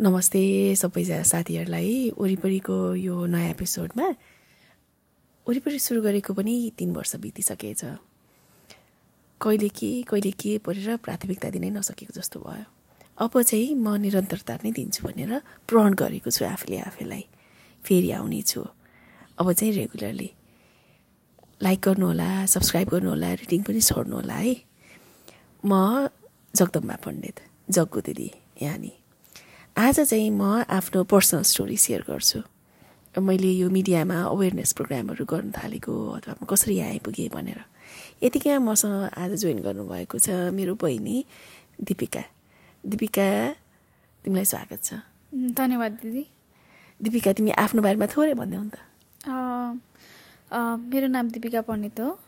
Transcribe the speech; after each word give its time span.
नमस्ते 0.00 0.40
सबैजना 0.80 1.22
साथीहरूलाई। 1.28 2.16
वरिपरिको 2.16 2.76
यो 2.96 3.14
नयाँ 3.28 3.50
एपिसोडमा 3.50 4.06
वरिपरि 5.46 5.78
सुरु 5.78 6.00
गरेको 6.00 6.32
पनि 6.32 6.54
तिन 6.72 6.96
वर्ष 6.96 7.16
बितिसकेछ। 7.20 7.82
कहिले 9.40 9.68
के 9.68 9.90
कहिले 10.08 10.30
के 10.40 10.56
परेर 10.64 10.96
प्राथमिकता 11.04 11.50
दिनै 11.52 11.70
नसकेको 11.76 12.16
जस्तो 12.16 12.40
भयो। 12.40 12.64
अब 13.20 13.32
चाहिँ 13.44 13.76
म 13.76 14.00
निरन्तरता 14.00 14.54
नै 14.64 14.72
दिन्छु 14.72 15.04
भनेर 15.04 15.32
प्रण 15.68 15.92
गरेको 15.92 16.30
छु 16.32 16.48
आफूले 16.48 16.78
आफैलाई। 16.80 17.24
फेरि 17.84 18.10
आउने 18.16 18.40
छु 18.40 18.64
अब 19.36 19.52
चाहिँ 19.52 19.72
रेगुलरली 19.84 20.30
लाइक 21.60 21.80
गर्नुहोला 21.84 22.30
सब्सक्राइब 22.48 22.88
गर्नुहोला 22.88 23.28
रिडिङ 23.44 23.60
पनि 23.68 23.80
छोड्नुहोला 23.84 24.36
है। 24.48 24.56
म 25.60 26.08
जगदम्बा 26.56 26.96
पण्डित 27.04 27.36
जग्गु 27.68 28.00
दिदी 28.00 28.28
यहाँनी 28.64 28.92
आज 29.76 30.00
चाहिँ 30.00 30.30
म 30.30 30.42
आफ्नो 30.66 31.02
पर्सनल 31.04 31.42
स्टोरी 31.42 31.76
सेयर 31.76 32.02
गर्छु। 32.08 32.40
मैले 33.22 33.50
यो 33.58 33.70
मिडियामा 33.70 34.18
अवेरनेस 34.28 34.72
प्रोग्रामहरू 34.76 35.24
गर्न 35.24 35.50
थालेको 35.56 35.92
अथवा 36.18 36.34
म 36.42 36.44
कसरी 36.46 36.74
यहाँ 36.76 36.90
आइपुगेँ 36.90 37.28
भनेर। 37.30 37.60
यतिकै 38.22 38.58
मसँग 38.58 39.14
आज 39.14 39.30
जोइन 39.40 39.58
गर्नुभएको 39.62 40.18
छ 40.18 40.52
मेरो 40.52 40.74
बहिनी 40.74 41.16
दिपिका। 41.80 42.22
दिपिका 42.84 43.26
तिमीलाई 44.24 44.44
स्वागत 44.44 44.80
छ। 44.84 45.00
धन्यवाद 45.54 45.92
दिदी। 46.02 46.24
दिपिका 47.00 47.30
तिमी 47.32 47.50
आफ्नो 47.54 47.80
बारेमा 47.82 48.06
थोरै 48.10 48.34
भनिदेऊ 48.34 48.62
नि 48.62 48.70
त। 48.70 48.76
मेरो 50.90 51.06
नाम 51.08 51.26
दिपिका 51.30 51.60
पण्डित 51.62 52.00
हो। 52.00 52.18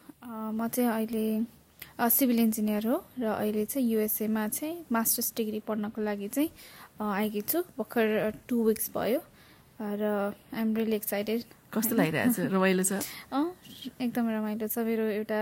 म 0.57 0.69
चाहिँ 0.73 0.91
अहिले 0.91 1.25
सिभिल 2.09 2.39
इन्जिनियर 2.41 2.87
हो 2.87 2.97
र 3.21 3.25
अहिले 3.25 3.65
चाहिँ 3.65 3.89
युएसएमा 3.89 4.49
चाहिँ 4.49 4.85
मास्टर्स 4.93 5.33
डिग्री 5.37 5.61
पढ्नको 5.67 6.03
लागि 6.03 6.29
चाहिँ 6.29 6.51
आएकी 7.01 7.41
छु। 7.41 7.63
भर्खर 7.79 8.07
टु 8.49 8.57
विक्स 8.65 8.91
भयो। 8.95 9.21
र 9.81 10.35
आइएम 10.55 10.75
रियली 10.77 10.97
एक्साइटेड 10.97 11.45
कस्तो 11.75 11.95
लागिरहेको 11.97 12.33
छ? 12.33 12.41
रमाइलो 12.55 12.83
छ? 12.83 12.93
एकदमै 14.01 14.33
रमाइलो 14.35 14.67
छ। 14.69 14.79
मेरो 14.87 15.05
एउटा 15.23 15.41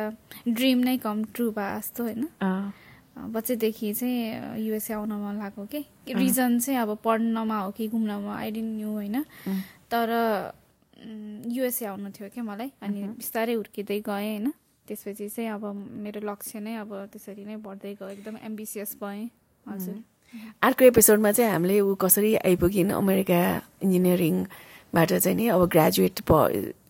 ड्रिम 0.49 0.79
नै 0.85 0.97
कम 0.99 1.25
ट्रु 1.35 1.51
भए 1.53 1.81
जस्तो 1.81 2.05
होइन? 2.05 2.29
बच्चैदेखि 3.35 3.93
चाहिँ 3.95 4.61
युएसए 4.65 4.95
आउन 4.95 5.13
मन 5.13 5.37
लागेको 5.39 5.65
कि? 5.67 5.85
रिजन 6.15 6.59
चाहिँ 6.61 6.79
अब 6.81 6.97
पढ्नमा 7.05 7.59
हो 7.61 7.71
कि 7.77 7.89
घुम्नमा 7.89 8.37
आई 8.37 8.51
डिन्ट 8.51 8.73
न्यू 8.77 8.91
होइन? 8.91 9.25
तर 9.93 10.09
युएसए 11.49 11.85
आउनु 11.87 12.11
थियो 12.17 12.29
क्या 12.35 12.45
मलाई। 12.45 12.73
अनि 12.83 13.03
बिस्तारै 13.21 13.55
हुर्किँदै 13.55 14.01
गएँ 14.01 14.29
होइन? 14.39 14.53
त्यसपछि 14.91 15.29
चाहिँ 15.31 15.51
अब 15.55 15.65
मेरो 16.03 16.21
लक्ष्य 16.27 16.61
नै 16.61 16.75
अब 16.83 16.91
त्यसरी 17.15 17.45
नै 17.47 17.57
बढ्दै 17.63 17.95
गयो। 17.95 18.09
एकदम 18.11 18.37
एम्बिसियस 18.43 18.97
भएँ। 18.99 19.31
हजुर। 19.67 19.97
अर्को 20.63 20.85
एपिसोडमा 20.85 21.31
चाहिँ 21.33 21.51
हामीले 21.53 21.81
ऊ 21.81 21.95
कसरी 21.95 22.35
आइपुगिन् 22.43 22.91
अमेरिका 22.93 23.41
इन्जिनियरिङबाट 23.83 25.11
चाहिँ 25.13 25.37
नि 25.37 25.47
अब 25.55 25.63
ग्रेजुएट 25.71 26.21
प 26.31 26.31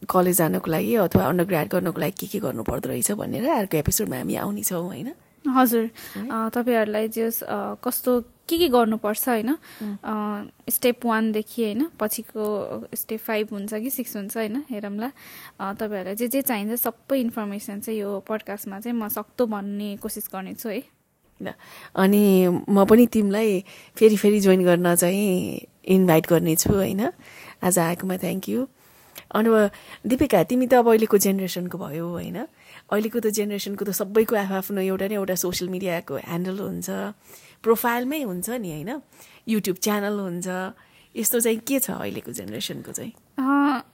कलेज 0.08 0.36
जानको 0.36 0.70
लागि 0.70 0.94
अथवा 1.04 1.24
अन्डर 1.28 1.44
ग्राड 1.44 1.68
गर्नको 1.68 2.00
लागि 2.00 2.16
के 2.20 2.26
के 2.26 2.38
गर्नु 2.40 2.62
पर्दो 2.64 2.88
रहेछ 2.88 3.12
भनेर 3.20 3.48
अर्को 3.48 3.76
एपिसोडमा 3.76 4.16
हामी 4.16 4.34
आउनेछौँ 4.44 4.84
होइन? 4.84 5.08
हजुर। 5.44 5.84
तपाईँहरूलाई 6.52 7.08
जस 7.08 7.40
कस्तो 7.84 8.12
के 8.50 8.58
के 8.58 8.68
गर्नुपर्छ 8.68 9.28
होइन? 9.28 9.56
स्टेप 10.68 11.06
वानदेखि 11.06 11.62
होइन? 11.64 11.86
पछिको 12.00 12.44
स्टेप 12.94 13.20
फाइभ 13.20 13.48
हुन्छ 13.52 13.74
कि 13.74 13.90
सिक्स 13.90 14.16
हुन्छ 14.16 14.36
होइन? 14.36 14.56
हेरौँला 14.70 15.10
तपाईँहरूलाई 15.78 16.16
जे 16.18 16.28
जे 16.28 16.42
चाहिन्छ 16.42 16.80
सबै 16.82 17.20
इन्फर्मेसन 17.20 17.80
चाहिँ 17.80 18.00
यो 18.00 18.18
पडकास्टमा 18.28 18.80
चाहिँ 18.80 18.96
म 18.98 19.08
सक्दो 19.08 19.46
भन्ने 19.46 19.96
कोसिस 20.02 20.28
गर्नेछु 20.34 20.68
है। 20.68 20.82
अनि 21.96 22.24
म 22.68 22.84
पनि 22.84 23.06
तिमीलाई 23.06 23.64
फेरि 23.96 24.16
फेरि 24.16 24.40
जोइन 24.40 24.64
गर्न 24.64 24.94
चाहिँ 24.94 25.60
इन्भाइट 25.94 26.26
गर्नेछु 26.28 26.68
होइन? 26.72 27.00
आज 27.64 27.78
आएकोमा 27.78 28.16
थ्याङ्क 28.20 28.48
यू 28.48 28.66
अनि 29.34 29.48
दिपिका 30.04 30.42
तिमी 30.50 30.66
त 30.66 30.74
अब 30.82 30.88
अहिलेको 30.90 31.16
जेनेरेसनको 31.16 31.78
भयो 31.78 32.06
होइन? 32.08 32.36
अहिलेको 32.90 33.18
त 33.20 33.26
जेनेरेसनको 33.30 33.84
त 33.88 33.90
सबैको 33.94 34.36
आफ्नो 34.36 34.80
एउटा 34.82 35.06
न 35.08 35.12
एउटा 35.16 35.34
सोसियल 35.38 35.70
मिडियाको 35.70 36.14
ह्यान्डल 36.18 36.58
हुन्छ। 36.60 36.88
प्रोफाइलमै 37.64 38.22
हुन्छ 38.22 38.50
नि 38.50 38.70
होइन? 38.70 39.00
युट्युब 39.48 39.76
च्यानल 39.76 40.18
हुन्छ। 40.20 40.48
यस्तो 41.14 41.40
चाहिँ 41.40 41.58
के 41.66 41.78
छ 41.80 41.90
अहिलेको 41.90 42.32
जेनेरेसनको 42.32 42.92
चाहिँ? 42.92 43.12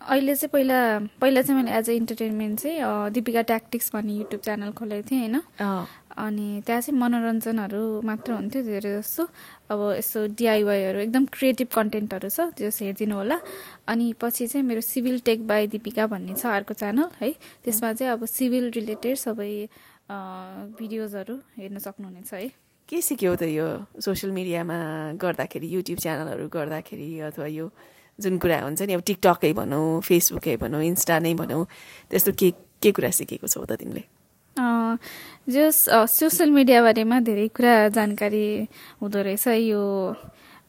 अहिले 0.06 0.34
चाहिँ 0.36 0.50
पहिला 0.52 0.78
पहिला 1.20 1.42
चाहिँ 1.42 1.56
मैले 1.62 1.72
एज 1.78 1.88
अ 1.90 1.92
इन्टरटेनमेन्ट 1.92 2.60
चाहिँ 2.60 3.10
दिपिका 3.12 3.42
ट्याक्टिक्स 3.50 3.90
भन्ने 3.94 4.12
युट्युब 4.16 4.40
च्यानल 4.44 4.70
खोलेको 4.76 5.08
थिएँ 5.10 5.20
होइन? 5.20 5.40
अनि 6.16 6.60
त्यहाँ 6.66 6.80
चाहिँ 6.80 6.98
मनोरञ्जनहरू 7.00 8.00
मात्र 8.04 8.32
हुन्थ्यो 8.32 8.62
धेरै 8.62 8.92
जस्तो। 9.00 9.24
अब 9.70 9.80
यस्तो 9.98 10.26
डिआइवाईहरू 10.36 10.98
एकदम 11.00 11.24
क्रिएटिभ 11.32 11.68
कन्टेन्टहरू 11.72 12.28
छ 12.28 12.52
जस 12.60 12.82
हेरिदिनु 12.82 13.14
होला। 13.16 13.40
अनि 13.88 14.12
पछि 14.20 14.46
चाहिँ 14.46 14.66
मेरो 14.66 14.80
सिभिल 14.80 15.18
टेक 15.24 15.46
बाई 15.46 15.66
दिपिका 15.72 16.06
भन्ने 16.12 16.34
छ 16.36 16.46
अर्को 16.52 16.74
च्यानल 16.74 17.08
है? 17.20 17.32
त्यसमा 17.64 17.92
चाहिँ 17.92 18.12
अब 18.12 18.24
सिभिल 18.28 18.70
रिलेटेड 18.76 19.16
सबै 19.16 19.50
भिडियोजहरू 20.78 21.34
हेर्न 21.58 21.78
सक्नुहुनेछ 21.80 22.32
है? 22.34 22.48
के 22.88 23.00
सिक्यौ 23.02 23.34
त 23.34 23.42
यो 23.50 23.66
सोसियल 23.98 24.32
मिडियामा 24.32 24.78
गर्दाखेरि 25.18 25.66
युट्युब 25.74 25.98
च्यानलहरू 25.98 26.46
गर्दाखेरि 26.54 27.08
अथवा 27.28 27.46
यो 27.58 27.66
जुन 28.18 28.38
कुरा 28.38 28.58
हुन्छ 28.62 28.82
नि 28.86 28.92
अब 28.94 29.02
टिकटकै 29.10 29.52
भनौँ 29.58 30.00
फेसबुकै 30.06 30.56
भनौँ 30.62 30.82
इन्स्टा 30.94 31.18
नै 31.18 31.34
भनौँ 31.34 31.66
त्यस्तो 32.10 32.32
के 32.38 32.50
के 32.82 32.90
कुरा 32.94 33.10
सिकेको 33.18 33.46
छौ 33.50 33.64
त 33.66 33.74
तिमीले? 33.82 34.02
जस 35.50 35.76
सोसियल 35.90 36.50
मिडिया 36.54 36.82
बारेमा 36.86 37.16
धेरै 37.26 37.48
कुरा 37.58 37.74
जानकारी 37.98 38.46
हुँदो 39.02 39.18
रहेछ। 39.28 39.46
यो 39.66 39.82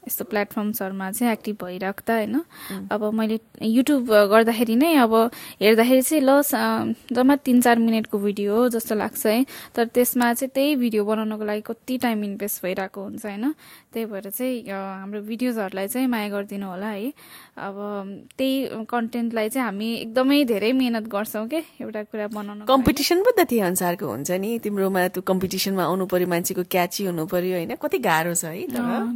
यस्तो 0.07 0.23
प्लेटफर्म्सहरूमा 0.31 1.11
चाहिँ 1.11 1.33
एक्टिभ 1.33 1.55
भइराख्दा 1.63 2.13
होइन? 2.15 2.35
अब 2.91 3.01
मैले 3.13 3.39
युट्युब 3.61 4.11
गर्दाखेरि 4.31 4.75
नै 4.75 4.93
अब 5.03 5.13
हेर्दाखेरि 5.61 6.01
चाहिँ 6.01 6.23
ल 6.23 6.41
जम्मा 7.13 7.35
तिन 7.45 7.61
चार 7.61 7.79
मिनटको 7.79 8.17
भिडियो 8.17 8.55
हो 8.55 8.69
जस्तो 8.75 8.95
लाग्छ 8.95 9.25
है? 9.27 9.45
तर 9.75 9.85
त्यसमा 9.91 10.33
चाहिँ 10.33 10.51
त्यही 10.55 10.75
भिडियो 10.75 11.05
बनाउनको 11.05 11.43
लागि 11.45 11.61
कति 11.67 11.97
टाइम 12.03 12.23
इन्भेस्ट 12.23 12.63
भइरहेको 12.63 13.03
हुन्छ 13.03 13.25
होइन? 13.25 13.53
त्यही 13.93 14.05
भएर 14.05 14.29
चाहिँ 14.29 14.55
हाम्रो 14.69 15.21
भिडियोजहरूलाई 15.27 15.87
चाहिँ 15.87 16.07
माया 16.07 16.29
गरिदिनु 16.29 16.67
होला 16.67 16.87
है? 16.87 17.11
अब 17.57 17.75
त्यही 18.37 18.85
कन्टेन्टलाई 18.89 19.49
चाहिँ 19.49 19.65
हामी 19.65 19.87
एकदमै 19.95 20.43
धेरै 20.45 20.71
मिहिनेत 20.71 21.07
गर्छौँ 21.09 21.47
कि? 21.47 21.61
एउटा 21.81 22.03
कुरा 22.11 22.27
बनाउनु 22.37 22.65
कम्पिटिसन 22.65 23.23
पनि 23.25 23.33
त 23.37 23.47
त्यही 23.49 23.61
अनुसारको 23.67 24.05
हुन्छ 24.05 24.31
नि। 24.31 24.49
तिम्रोमा 24.63 25.07
त्यो 25.17 25.21
कम्पिटिसनमा 25.25 25.83
आउनु 25.83 26.05
पर्यो 26.05 26.27
मान्छेको 26.27 26.63
क्याची 26.71 27.05
हुनु 27.09 27.25
पर्यो 27.25 27.53
होइन? 27.57 27.75
कति 27.81 27.97
गाह्रो 28.07 28.33
छ 28.37 28.45
है 28.45 28.67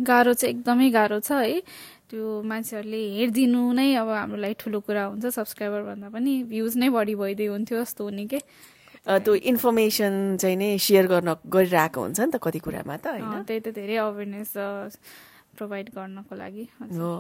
गाह्रो 0.10 0.34
चाहिँ 0.34 0.54
एकदमै 0.56 0.81
एकदमै 0.82 0.90
गाह्रो 0.98 1.20
छ 1.22 1.32
है। 1.32 1.62
त्यो 2.10 2.44
मान्छेहरूले 2.44 3.02
हेरिदिनु 3.18 3.62
नै 3.78 3.88
अब 4.02 4.10
हाम्रो 4.10 4.40
लागि 4.42 4.56
ठुलो 4.60 4.80
कुरा 4.84 5.04
हुन्छ 5.14 5.26
सब्सक्राइबर 5.38 5.82
भन्दा 5.88 6.08
पनि 6.10 6.32
भ्युज 6.50 6.74
नै 6.82 6.90
बढी 6.90 7.16
भइदियो 7.16 7.52
हुन्थ्यो 7.56 7.78
जस्तो 7.86 8.02
हुने 8.04 8.26
के? 8.26 8.40
त्यो 9.06 9.34
इन्फर्मेसन 9.52 10.14
चाहिँ 10.42 10.58
नै 10.58 10.78
सेयर 10.78 11.06
गर्न 11.08 11.30
गरिरहेको 11.48 12.00
हुन्छ 12.02 12.20
नि 12.20 12.32
त 12.34 12.38
कति 12.42 12.60
कुरामा 12.66 12.96
त 12.98 13.06
होइन? 13.16 13.46
त्यही 13.48 13.60
त 13.62 13.68
धेरै 13.78 13.96
अवेरनेस 14.10 14.52
प्रोभाइड 15.56 15.88
गर्नको 15.96 16.34
लागि 16.36 16.66
हो 17.00 17.12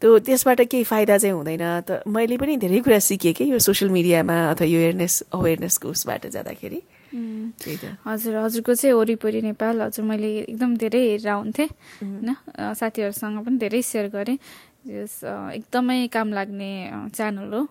त्यो 0.00 0.10
त्यसबाट 0.26 0.60
केही 0.72 0.84
फाइदा 0.88 1.14
चाहिँ 1.18 1.34
हुँदैन 1.36 1.64
त। 1.86 2.02
मैले 2.06 2.36
पनि 2.42 2.56
धेरै 2.58 2.80
कुरा 2.82 2.98
सिकेँ 2.98 3.32
कि 3.38 3.44
यो 3.52 3.58
सोसियल 3.58 3.90
मिडियामा 3.90 4.36
अथवा 4.50 4.66
यो 4.66 4.78
एवेरनेस 4.78 5.14
अवेरनेसको 5.30 5.88
उसबाट 5.94 6.26
जाँदाखेरि। 6.34 6.80
हजुर 7.12 8.34
हजुरको 8.36 8.74
चाहिँ 8.74 8.94
वरिपरि 8.94 9.40
नेपाल 9.42 9.82
हजुर 9.82 10.04
मैले 10.04 10.28
एकदम 10.48 10.76
धेरै 10.76 11.00
हेरेर 11.00 11.28
आउँथेँ 11.28 11.68
होइन? 12.02 12.34
साथीहरूसँग 12.74 13.44
पनि 13.44 13.56
धेरै 13.58 13.82
सेयर 13.82 14.08
गरेँ। 14.08 14.38
जस 14.82 15.22
एकदमै 15.54 16.10
काम 16.10 16.32
लाग्ने 16.32 16.70
च्यानल 17.14 17.52
हो। 17.54 17.62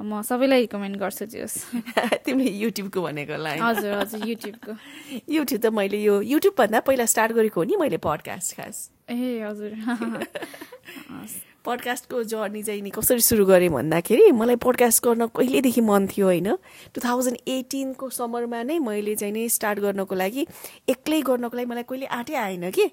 म 0.00 0.22
सबैलाई 0.24 0.60
रिकमेन्ड 0.60 0.96
गर्छु 0.96 1.26
जस 1.28 1.54
तिमीले 2.24 2.50
युट्युबको 2.50 3.02
भनेको 3.02 3.36
हजुर 3.36 3.92
हजुर 3.94 4.28
युट्युबको। 4.28 4.72
युट्युब 5.36 5.60
त 5.60 5.66
मैले 5.76 6.00
यो 6.02 6.20
युट्युबभन्दा 6.24 6.80
पहिला 6.80 7.06
स्टार्ट 7.06 7.32
गरेको 7.32 7.60
हो 7.60 7.64
नि 7.68 7.76
मैले 7.76 7.98
पडकास्ट 8.00 8.56
खास। 8.56 8.88
ए 9.10 9.44
हजुर। 9.44 9.76
पडकास्टको 11.64 12.22
जर्नी 12.22 12.62
चाहिँ 12.62 12.82
नि 12.82 12.90
कसरी 12.90 13.20
सुरु 13.20 13.44
गरेँ 13.46 13.68
भन्दाखेरि 13.68 14.30
मलाई 14.32 14.56
पडकास्ट 14.56 15.04
गर्न 15.04 15.26
कहिलेदेखि 15.32 15.80
मन 15.80 16.06
थियो 16.06 16.26
होइन 16.26 16.48
टु 16.94 17.00
थाउजन्ड 17.00 17.38
एटिनको 17.48 18.08
समरमा 18.10 18.62
नै 18.62 18.78
मैले 18.78 19.14
चाहिँ 19.16 19.32
नि 19.32 19.48
स्टार्ट 19.48 19.80
गर्नको 19.80 20.14
लागि 20.14 20.46
एक्लै 20.88 21.20
गर्नको 21.22 21.56
लागि 21.56 21.66
मलाई 21.66 21.82
कहिले 21.82 22.06
आँटै 22.06 22.34
आएन 22.34 22.70
कि। 22.70 22.90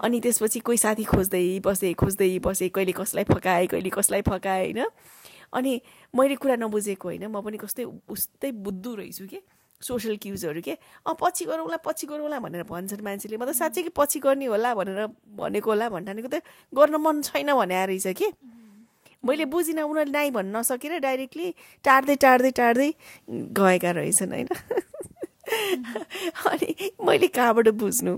अनि 0.00 0.20
त्यसपछि 0.20 0.60
कोही 0.60 0.78
साथी 0.78 1.04
खोज्दै 1.04 1.60
बसेँ 1.60 1.92
खोज्दै 1.94 2.38
बसेँ 2.38 2.68
कहिले 2.68 2.92
कसलाई 2.92 3.24
फकाएँ 3.24 3.66
कहिले 3.66 3.90
कसलाई 3.92 4.22
फकाएँ 4.22 4.72
होइन। 4.72 4.88
अनि 5.52 5.80
मैले 6.16 6.36
कुरा 6.40 6.56
नबुझेको 6.56 7.08
होइन 7.08 7.26
म 7.28 7.40
पनि 7.44 7.58
कस्तै 7.60 7.84
उस्तै 7.84 8.50
बुद्धु 8.64 8.94
रहेछु 8.94 9.26
कि। 9.26 9.40
सोसियल 9.80 10.16
क्युजहरू 10.16 10.60
के 10.60 10.72
अँ 11.06 11.14
पछि 11.20 11.44
गरौँला 11.44 11.76
पछि 11.76 12.06
गरौँला 12.06 12.38
भनेर 12.40 12.62
भन्छन् 12.64 13.04
मान्छेले। 13.04 13.36
म 13.36 13.44
त 13.44 13.52
साँच्चै 13.52 13.82
कि 13.82 13.92
पछि 13.96 14.18
गर्ने 14.20 14.46
होला 14.46 14.74
भनेर 14.74 15.06
भनेको 15.36 15.70
होला 15.70 15.88
भन्ठानेको 15.88 16.28
त 16.28 16.42
गर्न 16.72 16.96
मन 16.96 17.22
छैन 17.22 17.52
भने 17.52 17.86
रहेछ 17.86 18.06
कि। 18.16 18.32
मैले 19.24 19.44
बुझिनँ 19.44 19.82
उनीहरूले 19.82 20.12
नाइ 20.12 20.30
भन्न 20.30 20.56
नसकेर 20.56 20.98
डाइरेक्टली 20.98 21.54
टार्दै 21.84 22.16
टार्दै 22.16 22.50
टार्दै 22.50 22.90
गएका 23.30 23.90
रहेछन् 23.90 24.32
होइन? 24.32 24.48
अनि 26.50 26.90
मैले 27.02 27.28
कहाँबाट 27.28 27.68
बुझ्नु? 27.74 28.14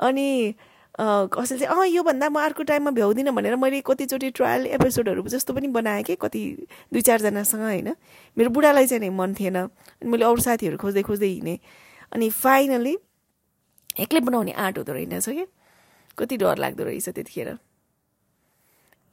अनि 0.00 0.54
कसैले 1.00 1.66
चाहिँ 1.66 1.78
अँ 1.78 1.86
योभन्दा 1.86 2.28
म 2.28 2.42
अर्को 2.42 2.62
टाइममा 2.62 2.90
भ्याउँदिनँ 2.90 3.32
भनेर 3.34 3.56
मैले 3.56 3.80
कतिचोटि 3.86 4.30
ट्रायल 4.30 4.66
एपिसोडहरू 4.66 5.22
जस्तो 5.22 5.54
पनि 5.54 5.68
बनाएँ 5.70 6.02
कि 6.02 6.16
कति 6.18 6.66
दुई 6.92 7.00
चारजनासँग 7.00 7.62
होइन। 7.62 7.94
मेरो 8.36 8.50
बुढालाई 8.50 8.86
चाहिँ 8.86 9.00
नै 9.00 9.10
मन 9.14 9.34
थिएन। 9.34 9.56
अनि 9.56 10.10
मैले 10.10 10.24
अरू 10.24 10.42
साथीहरू 10.42 10.76
खोज्दै 10.76 11.02
खोज्दै 11.02 11.26
हिँडेँ। 11.26 11.58
अनि 12.12 12.30
फाइनली 12.30 12.96
एक्लै 14.00 14.20
बनाउने 14.20 14.52
आँट 14.52 14.78
हुँदो 14.78 14.92
रहेनछ 14.92 15.28
कि। 15.28 15.46
कति 16.18 16.36
डर 16.36 16.58
लाग्दो 16.58 16.84
रहेछ 16.84 17.08
त्यतिखेर। 17.08 17.58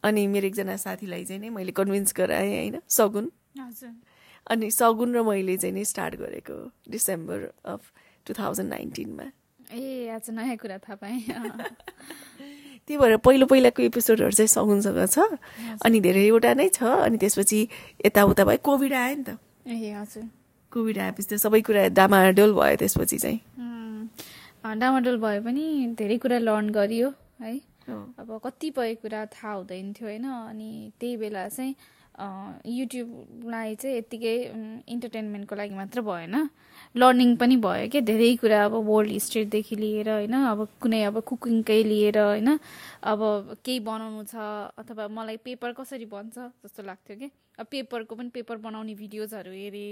अनि 0.03 0.27
मेरो 0.27 0.47
एकजना 0.47 0.75
साथीलाई 0.77 1.25
चाहिँ 1.25 1.41
नि 1.41 1.49
मैले 1.49 1.71
कन्भिन्स 1.71 2.13
गराएँ 2.17 2.49
होइन 2.49 2.81
सगुन। 2.89 3.31
अनि 4.49 4.71
सगुन 4.71 5.15
र 5.15 5.21
मैले 5.21 5.57
चाहिँ 5.57 5.73
नि 5.75 5.85
स्टार्ट 5.85 6.15
गरेको 6.15 6.57
डिसेम्बर 6.89 7.49
अफ 7.65 7.81
टु 8.25 8.33
थाउजन्ड 8.33 8.69
नाइन्टिनमा 8.69 9.31
ए 9.71 10.09
आज 10.13 10.29
नयाँ 10.29 10.57
कुरा 10.57 10.77
थाहा 10.77 10.95
पाएँ। 10.95 11.21
त्यही 12.85 12.97
भएर 12.97 13.17
पहिलो 13.17 13.45
पहिलाको 13.49 13.81
एपिसोडहरू 13.83 14.31
चाहिँ 14.31 14.47
सगुनसँग 14.47 14.99
छ। 15.09 15.17
अनि 15.81 15.99
धेरैवटा 16.05 16.53
नै 16.53 16.69
छ। 16.69 16.83
अनि 16.83 17.17
त्यसपछि 17.17 17.59
यताउता 18.05 18.43
भयो। 18.45 18.61
कोभिड 18.61 18.93
आयो 18.93 19.15
नि 19.15 19.23
त। 19.25 19.37
ए 19.65 19.91
हजुर। 19.97 20.29
कोभिड 20.71 20.97
आएपछि 20.99 21.27
त 21.33 21.41
सबै 21.41 21.61
कुरा 21.65 21.87
डामाडोल 21.97 22.53
भयो 22.53 22.75
त्यसपछि 22.77 23.17
चाहिँ। 23.17 23.39
डामाडोल 24.65 25.17
भए 25.17 25.39
पनि 25.41 25.65
धेरै 25.97 26.17
कुरा 26.21 26.37
लर्न 26.45 26.69
गरियो 26.69 27.09
है। 27.41 27.57
अब 27.89 28.29
कतिपय 28.45 28.93
कुरा 29.01 29.25
थाहा 29.33 29.51
हुँदैन 29.53 29.93
थियो 29.93 30.05
होइन। 30.09 30.25
अनि 30.25 30.69
त्यही 30.99 31.17
बेला 31.17 31.47
चाहिँ 31.49 31.73
युट्युबलाई 32.15 33.75
चाहिँ 33.75 33.97
यत्तिकै 33.97 34.35
इन्टरटेनमेन्टको 34.87 35.55
लागि 35.55 35.75
मात्र 35.75 36.01
भएन। 36.01 36.35
लर्निङ 36.95 37.35
पनि 37.35 37.55
भयो 37.57 37.87
क्या 37.89 38.01
धेरै 38.01 38.35
कुरा 38.35 38.63
अब 38.65 38.73
वर्ल्ड 38.87 39.11
हिस्ट्रीदेखि 39.11 39.75
लिएर 39.75 40.09
होइन 40.09 40.33
अब 40.33 40.67
कुनै 40.81 41.03
अब 41.03 41.19
कुकिङकै 41.21 41.81
लिएर 41.83 42.19
होइन 42.19 42.49
अब 43.03 43.21
केही 43.65 43.79
बनाउनु 43.79 44.23
छ 44.23 44.35
अथवा 44.79 45.07
मलाई 45.11 45.37
पेपर 45.43 45.71
कसरी 45.73 46.05
बन्छ 46.05 46.37
जस्तो 46.37 46.83
लाग्थ्यो 46.83 47.17
कि? 47.17 47.31
अब 47.59 47.65
पेपरको 47.71 48.15
पनि 48.15 48.29
पेपर 48.29 48.57
बनाउने 48.57 48.95
भिडियोजहरू 48.95 49.51
हेरेँ 49.51 49.91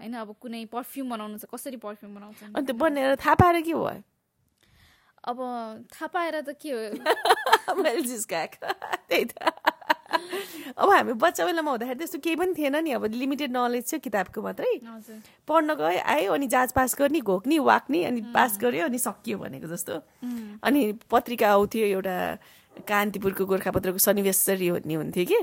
होइन 0.00 0.14
अब 0.16 0.34
कुनै 0.40 0.64
पर्फ्युम 0.66 1.10
बनाउनु 1.10 1.38
छ 1.38 1.44
कसरी 1.54 1.76
पर्फ्युम 1.78 2.14
बनाउँछन् 2.14 2.54
अनि 2.54 2.66
त्यो 2.66 2.76
बनेर 2.76 3.14
थाहा 3.16 3.34
पाएर 3.34 3.60
के 3.62 3.74
भयो? 3.74 4.02
अब 5.24 5.38
थाहा 5.92 6.06
पाएर 6.06 6.40
त 6.40 6.56
के 6.58 6.70
हो? 6.70 6.82
अब 10.78 10.90
हामी 10.90 11.12
बच्चा 11.18 11.44
बेलामा 11.46 11.70
हुँदाखेरि 11.70 11.98
त्यस्तो 11.98 12.18
केही 12.24 12.36
पनि 12.36 12.54
थिएन 12.58 12.76
नि 12.84 12.90
अब 12.92 13.04
लिमिटेड 13.12 13.50
नलेज 13.56 13.84
थियो 13.92 14.00
किताबको 14.00 14.42
मात्रै। 14.42 14.72
पढ्न 15.48 15.74
गयो 15.74 16.00
आयो 16.04 16.32
अनि 16.32 16.46
जाँच 16.46 16.72
पास 16.72 16.96
गर्ने 16.98 17.20
घोक्ने 17.20 17.58
वाक्ने 17.58 18.04
अनि 18.04 18.20
पास 18.34 18.58
गर्यो 18.62 18.84
अनि 18.86 18.98
सकियो 18.98 19.38
भनेको 19.38 19.66
जस्तो। 19.66 19.94
अनि 20.62 20.82
पत्रिका 21.10 21.50
आउँथ्यो 21.50 21.86
एउटा 21.86 22.16
कान्तिपुरको 22.88 23.44
गोर्खापत्रको 23.46 23.98
शनिवेश्वरी 23.98 24.70
भन्ने 24.70 24.94
हुन्थ्यो 24.94 25.24
कि? 25.24 25.38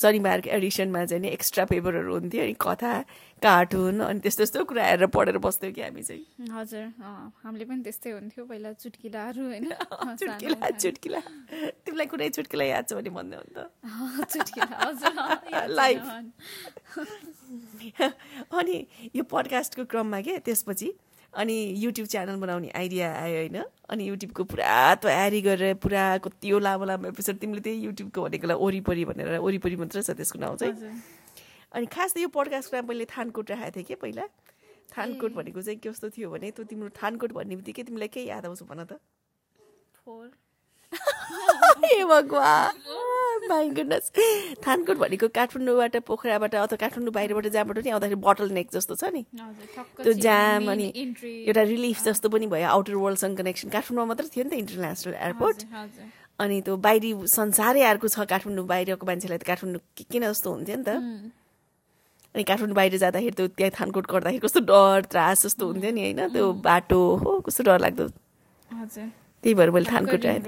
शनिबारको 0.00 0.50
एडिसनमा 0.50 1.04
चाहिँ 1.04 1.22
नि 1.22 1.28
एक्स्ट्रा 1.28 1.64
पेपरहरू 1.64 2.14
हुन्थ्यो 2.14 2.42
अनि 2.42 2.54
कथा 2.60 2.92
कार्टुन 3.42 4.00
अनि 4.00 4.20
त्यस्तो 4.20 4.40
त्यस्तो 4.40 4.64
कुरा 4.64 4.84
हेरेर 4.84 5.06
पढेर 5.06 5.38
बस्थ्यौँ 5.38 5.72
कि 5.72 5.82
हामी 5.82 6.02
चाहिँ। 6.02 6.24
हजुर। 6.52 6.84
हामीले 7.44 7.64
पनि 7.64 7.82
त्यस्तै 7.82 8.10
हुन्थ्यो 8.10 8.44
पहिला 8.44 8.72
चुट्किलाहरू 8.72 9.42
होइन? 9.44 9.68
चुट्किला 10.20 10.70
चुट्किला। 10.70 11.20
तिमीलाई 11.84 12.06
कुनै 12.06 12.28
चुट्किला 12.28 12.64
याद 12.64 12.84
छ 12.88 12.92
भने 12.92 13.10
भन्दै 13.10 13.38
त. 13.56 13.70
न। 16.00 16.32
अनि 18.52 18.86
यो 19.16 19.22
पडकास्टको 19.22 19.84
क्रममा 19.84 20.20
के 20.20 20.38
त्यसपछि 20.38 20.92
अनि 21.34 21.74
युट्युब 21.78 22.06
च्यानल 22.08 22.36
बनाउने 22.36 22.68
आइडिया 22.74 23.12
आयो 23.14 23.36
होइन? 23.36 23.62
अनि 23.90 24.04
युट्युबको 24.08 24.44
पुरा 24.44 24.94
तयारी 24.94 25.40
गरेर 25.40 25.74
पुरा 25.74 26.18
कति 26.18 26.50
लामो 26.60 26.84
लामो 26.84 27.08
एपिसोड 27.08 27.36
तिमीले 27.38 27.60
त्यही 27.60 27.80
युट्युबको 27.80 28.22
भनेकोलाई 28.22 28.56
वरिपरि 28.56 29.04
भनेर 29.04 29.38
वरिपरि 29.38 29.76
मात्रै 29.76 30.02
छ 30.02 30.10
त्यसको 30.10 30.38
नाउँ 30.38 30.56
चाहिँ। 30.56 30.74
अनि 31.72 31.86
खास 31.86 32.14
त 32.14 32.16
यो 32.18 32.28
पडकास्टको 32.28 32.76
नाम 32.76 32.86
मैले 32.88 33.04
थानकोट 33.04 33.50
राखेको 33.50 33.76
थिएँ 33.76 33.84
कि 33.84 33.94
पहिला। 33.94 34.26
थानकोट 34.90 35.32
भनेको 35.34 35.62
चाहिँ 35.62 35.78
कस्तो 35.78 36.10
थियो 36.10 36.30
भने 36.30 36.50
त्यो 36.50 36.64
तिम्रो 36.66 36.88
थानकोट 36.98 37.32
भन्ने 37.32 37.56
बित्तिकै 37.56 37.82
तिमीलाई 37.82 38.08
के 38.08 38.20
याद 38.26 38.46
आउँछ 38.46 38.62
भन 38.66 38.84
त। 38.84 38.98
ए 41.86 42.02
माई 43.48 43.68
गुडनेस 43.70 44.12
थानकोट 44.66 44.96
भनेको 44.96 45.28
काठमाडौँबाट 45.34 45.96
पोखराबाट 46.06 46.54
अथवा 46.54 46.76
काठमाडौँ 46.76 47.12
बाहिरबाट 47.14 47.46
जहाँबाट 47.46 47.78
नि 47.84 47.90
आउँदाखेरि 47.90 48.20
बोटल 48.20 48.48
नेक 48.52 48.68
जस्तो 48.72 48.94
छ 48.94 49.04
नि। 49.14 49.22
त्यो 50.02 50.12
जाम 50.12 50.70
अनि। 50.70 50.88
एउटा 51.48 51.62
रिलिफ 51.62 51.98
जस्तो 52.04 52.28
पनि 52.28 52.46
भयो। 52.46 52.68
आउटर 52.68 52.94
वर्ल्डसँग 52.94 53.36
कनेक्सन 53.38 53.68
काठमाडौँमा 53.70 54.08
मात्र 54.10 54.24
थियो 54.34 54.44
नि 54.44 54.50
त 54.50 54.54
इन्टरनेसनल 54.60 55.14
एयरपोर्ट। 55.14 55.58
अनि 56.40 56.56
त्यो 56.64 56.76
बाहिरी 56.76 57.10
संसारै 57.28 57.82
अर्को 57.84 58.08
छ 58.08 58.24
काठमाडौँ 58.28 58.66
बाहिरको 58.66 59.04
मान्छेलाई 59.06 59.38
त 59.38 59.44
काठमाडौँ 59.44 59.82
के 59.96 60.04
किन 60.08 60.24
जस्तो 60.30 60.48
हुन्थ्यो 60.50 60.76
नि 60.76 60.84
त। 60.84 60.90
अनि 62.34 62.42
काठमाडौँ 62.46 62.76
बाहिर 62.76 62.96
जाँदाखेरि 63.02 63.34
त्यो 63.36 63.46
त्यहाँ 63.58 63.72
थानकोट 63.74 64.04
गर्दाखेरि 64.06 64.40
कस्तो 64.40 64.60
डर 64.64 65.10
त्रास 65.10 65.38
जस्तो 65.46 65.66
हुन्थ्यो 65.66 65.90
नि 65.90 66.00
होइन। 66.00 66.20
त्यो 66.32 66.46
बाटो 66.62 67.00
हो 67.20 67.30
कस्तो 67.44 67.62
डर 67.64 67.78
लाग्दो 67.80 68.06
त्यही 69.42 69.54
भएर 69.54 69.70
मैले 69.70 69.90
थानकोट। 69.90 70.20
थिएँ 70.24 70.38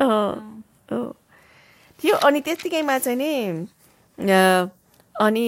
अँ। 0.00 1.12
थियो। 2.02 2.16
अनि 2.26 2.40
त्यत्तिकैमा 2.40 2.98
चाहिँ 2.98 3.18
नि 3.18 3.32
अनि 5.14 5.46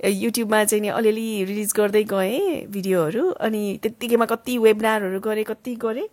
युट्युबमा 0.00 0.64
चाहिँ 0.64 0.82
नि 0.82 0.88
अलिअलि 0.88 1.44
रिलिज 1.48 1.72
गर्दै 1.76 2.02
गएँ 2.12 2.66
भिडियोहरू। 2.68 3.24
अनि 3.40 3.62
त्यत्तिकैमा 3.82 4.26
कति 4.32 4.58
वेबनारहरू 4.58 5.20
गरेँ 5.20 5.44
कति 5.44 5.74
गरेँ। 5.84 6.08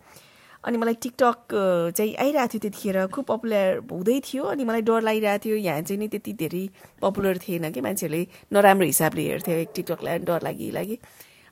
अनि 0.59 0.77
मलाई 0.77 0.93
टिकटक 1.03 1.55
चाहिँ 1.97 2.15
आइरहेको 2.19 2.47
थियो 2.53 2.59
त्यतिखेर। 2.59 2.97
खुब 3.15 3.25
पपुलर 3.25 3.79
हुँदै 3.91 4.19
थियो। 4.27 4.43
अनि 4.43 4.63
मलाई 4.67 4.81
डर 4.83 5.01
लागिरहेको 5.01 5.43
थियो। 5.45 5.55
यहाँ 5.55 5.81
चाहिँ 5.81 5.99
नि 5.99 6.07
त्यति 6.07 6.33
धेरै 6.35 6.63
पपुलर 7.01 7.37
थिएन 7.39 7.71
कि 7.71 7.81
मान्छेहरूले 7.81 8.27
नराम्रो 8.53 8.85
हिसाबले 8.85 9.23
हेर्थ्यो। 9.29 9.63
टिकटकलाई 9.75 10.17
डर 10.27 10.39
लागि 10.43 10.71
लागि 10.71 10.97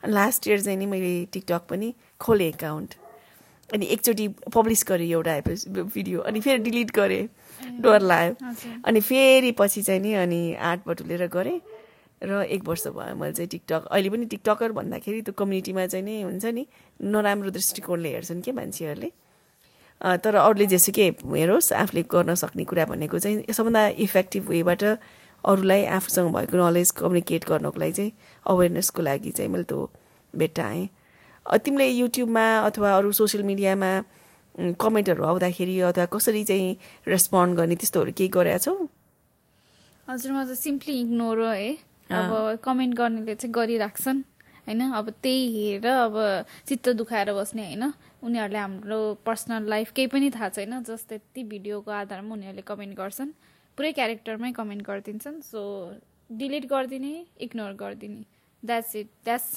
अनि 0.04 0.14
लास्ट 0.14 0.48
इयर 0.48 0.60
चाहिँ 0.62 0.78
नि 0.78 0.86
मैले 0.86 1.14
टिकटक 1.34 1.62
पनि 1.70 1.94
खोलेँ 2.20 2.48
एकाउन्ट। 2.48 2.90
अनि 3.74 3.86
एकचोटि 3.86 4.28
पब्लिस 4.54 4.84
गरेँ 4.88 5.10
एउटा 5.12 5.40
भिडियो 5.96 6.20
अनि 6.22 6.40
फेरि 6.42 6.64
डिलिट 6.64 6.92
गरेँ 6.92 7.28
डर 7.82 8.02
लाग्यो। 8.02 8.82
अनि 8.86 9.00
फेरि 9.02 9.52
पछि 9.60 9.82
चाहिँ 9.82 10.02
नि 10.02 10.14
अनि 10.14 10.42
आर्ट 10.56 10.82
बटुलेर 10.88 11.28
गरेँ 11.28 11.60
र 12.22 12.42
एक 12.50 12.64
वर्ष 12.68 12.88
भयो 12.88 13.16
मैले 13.16 13.34
चाहिँ 13.34 13.50
टिकटक 13.50 13.88
अहिले 13.92 14.10
पनि 14.10 14.26
टिकटकर 14.26 14.72
भन्दाखेरि 14.72 15.22
त्यो 15.22 15.34
कम्युनिटीमा 15.38 15.86
चाहिँ 15.86 16.06
नि 16.06 16.22
हुन्छ 16.22 16.46
नि 16.46 16.66
नराम्रो 17.04 17.50
दृष्टिकोणले 17.52 18.10
हेर्छन् 18.10 18.42
के 18.42 18.52
मान्छेहरूले। 18.52 19.12
तर 20.02 20.36
अरूले 20.36 20.66
जेसुकै 20.66 21.08
हेरोस् 21.26 21.74
आफूले 21.74 22.04
गर्न 22.10 22.36
सक्ने 22.36 22.64
कुरा 22.64 22.86
भनेको 22.86 23.20
चाहिँ 23.20 23.54
सबभन्दा 23.54 23.88
इफेक्टिभ 24.06 24.50
वेबाट 24.50 24.84
अरूलाई 25.44 25.86
आफूसँग 25.98 26.34
भएको 26.34 26.58
नलेज 26.58 26.92
कम्युनिकेट 26.98 27.46
गर्नको 27.50 27.80
लागि 27.80 27.94
चाहिँ 27.94 28.12
अवेरनेसको 28.46 29.02
लागि 29.02 29.32
चाहिँ 29.32 29.52
मैले 29.52 29.64
त्यो 29.70 29.80
भेट्टाएँ। 30.34 30.90
तिमीले 31.48 31.88
युट्युबमा 31.88 32.46
अथवा 32.68 32.90
अरू 32.98 33.12
सोसियल 33.12 33.44
मिडियामा 33.44 33.92
कमेन्टहरू 34.76 35.24
आउँदाखेरि 35.24 35.80
अथवा 35.90 36.06
कसरी 36.12 36.44
चाहिँ 36.44 36.78
रेस्पोन्ड 37.08 37.56
गर्ने 37.58 37.76
त्यस्तोहरू 37.76 38.12
केही 38.18 38.30
गरेका 38.36 38.58
छौ? 38.58 38.74
हजुर 40.08 40.32
म 40.32 40.44
त 40.44 40.56
सिम्पली 40.60 40.94
इग्नोर 41.02 41.40
हो 41.40 41.52
है। 41.52 41.72
अब 42.10 42.60
कमेन्ट 42.64 42.94
गर्नेले 42.96 43.36
चाहिँ 43.36 43.54
गरिराख्छन् 43.54 44.20
होइन? 44.68 44.82
अब 44.92 45.10
त्यही 45.24 45.44
हेरेर 45.56 45.88
अब 45.88 46.16
चित्त 46.68 46.90
दुखाएर 47.00 47.34
बस्ने 47.34 47.64
होइन? 47.66 47.84
उनीहरूले 48.24 48.60
हाम्रो 48.60 49.00
पर्सनल 49.26 49.70
लाइफ 49.70 49.92
केही 49.96 50.08
पनि 50.08 50.30
थाहा 50.36 50.50
छैन 50.50 50.84
जस्ट 50.84 51.12
यति 51.14 51.44
भिडियोको 51.44 51.92
आधारमा 51.92 52.34
उनीहरूले 52.34 52.64
कमेन्ट 52.68 52.98
गर्छन्। 52.98 53.32
पुरै 53.78 53.92
क्यारेक्टरमै 53.94 54.52
कमेन्ट 54.52 54.82
गरिदिन्छन् 54.84 55.42
सो 55.42 55.62
डिलिट 56.32 56.66
गरिदिने 56.66 57.14
इग्नोर 57.46 57.72
गरिदिने। 57.78 58.24
द्याट्स 58.68 58.96
इट 58.96 59.08
द्याट्स 59.26 59.48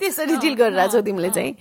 त्यसरी 0.00 0.36
डिल 0.44 0.54
गरिरहेको 0.54 0.92
छौ 0.92 1.00
तिमीले 1.06 1.30
चाहिँ। 1.30 1.54